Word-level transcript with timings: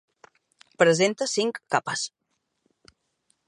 Presenta 0.83 1.29
cinc 1.33 1.61
capes. 1.75 2.09